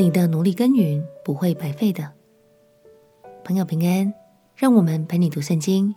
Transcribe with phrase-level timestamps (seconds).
[0.00, 2.10] 你的努力耕耘不会白费的。
[3.44, 4.10] 朋友平安，
[4.56, 5.94] 让我们陪你读圣经，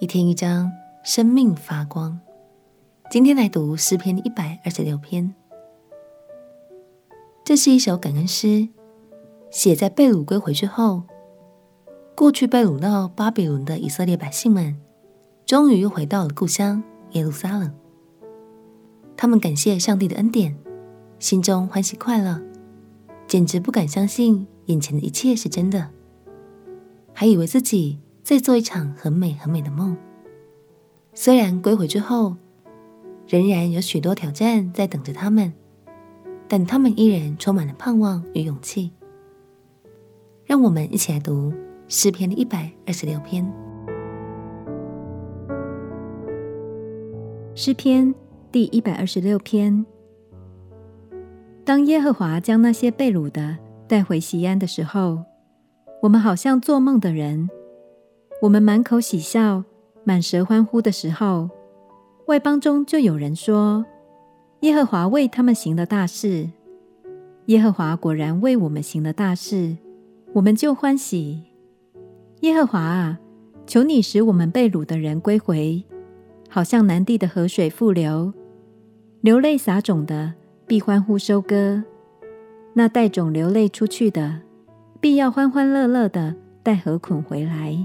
[0.00, 0.70] 一天一章，
[1.02, 2.20] 生命发光。
[3.10, 5.34] 今天来读诗篇一百二十六篇。
[7.42, 8.68] 这是一首感恩诗，
[9.50, 11.04] 写在被掳归回之后。
[12.14, 14.78] 过去被掳到巴比伦的以色列百姓们，
[15.46, 17.74] 终于又回到了故乡耶路撒冷。
[19.16, 20.54] 他们感谢上帝的恩典，
[21.18, 22.42] 心中欢喜快乐，
[23.28, 25.90] 简直不敢相信眼前的一切是真的，
[27.12, 29.96] 还以为自己在做一场很美很美的梦。
[31.12, 32.36] 虽然归回之后，
[33.28, 35.52] 仍然有许多挑战在等着他们。
[36.50, 38.90] 但他们依然充满了盼望与勇气。
[40.46, 41.52] 让我们一起来读
[41.88, 43.46] 诗篇的一百二十六篇。
[47.54, 48.14] 诗篇
[48.50, 49.84] 第一百二十六篇。
[51.68, 53.54] 当耶和华将那些被掳的
[53.86, 55.22] 带回西安的时候，
[56.00, 57.50] 我们好像做梦的人。
[58.40, 59.62] 我们满口喜笑，
[60.02, 61.50] 满舌欢呼的时候，
[62.26, 63.84] 外邦中就有人说。
[64.60, 66.48] 耶和华为他们行了大事，
[67.48, 69.76] 耶和华果然为我们行了大事，
[70.32, 71.42] 我们就欢喜。
[72.40, 73.18] 耶和华啊，
[73.66, 75.84] 求你使我们被掳的人归回，
[76.48, 78.32] 好像南地的河水复流。
[79.20, 80.32] 流泪撒种的
[80.68, 81.82] 必欢呼收割，
[82.74, 84.42] 那带种流泪出去的，
[85.00, 87.76] 必要欢欢乐乐的带禾捆回来。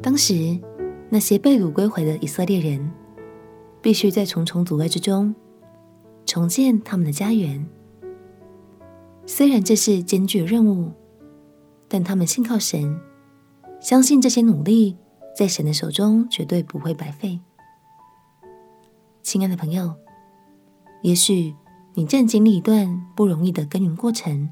[0.00, 0.60] 当时。
[1.10, 2.90] 那些被掳归回的以色列人，
[3.80, 5.32] 必须在重重阻碍之中
[6.26, 7.64] 重建他们的家园。
[9.24, 10.90] 虽然这是艰巨任务，
[11.86, 12.98] 但他们信靠神，
[13.80, 14.96] 相信这些努力
[15.36, 17.38] 在神的手中绝对不会白费。
[19.34, 19.92] 亲爱的朋友，
[21.02, 21.52] 也许
[21.94, 24.48] 你正经历一段不容易的耕耘过程，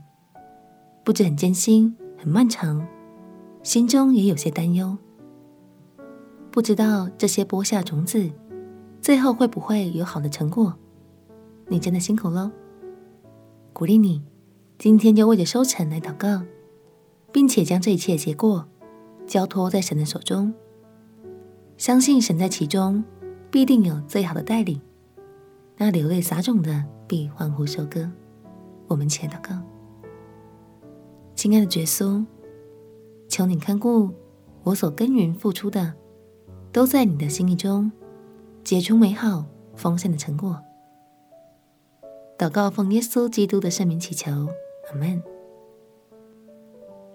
[1.05, 2.85] 不止很艰辛、很漫长，
[3.63, 4.99] 心中也有些担忧。
[6.51, 8.29] 不知道这些播下种子，
[9.01, 10.75] 最后会不会有好的成果？
[11.69, 12.51] 你真的辛苦喽！
[13.73, 14.21] 鼓励你，
[14.79, 16.43] 今天就为着收成来祷告，
[17.31, 18.67] 并且将这一切结果
[19.29, 20.53] 交托在神的手中，
[21.77, 23.05] 相信神在其中
[23.53, 24.81] 必定有最好的带领。
[25.77, 28.11] 那流泪撒种的必欢呼收割。
[28.89, 29.55] 我们且祷告，
[31.37, 32.25] 亲爱的耶稣，
[33.29, 34.11] 求你看顾
[34.65, 35.93] 我所耕耘付出的。
[36.73, 37.93] 都在你的心意中
[38.65, 39.45] 结出美好
[39.77, 40.59] 丰盛的成果。
[42.39, 44.31] 祷告奉耶稣基督的圣名祈求，
[44.91, 45.23] 阿门。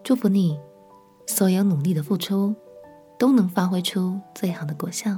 [0.04, 0.60] 祝福你，
[1.26, 2.54] 所有努力的付出
[3.18, 5.18] 都能发挥出最好的果效。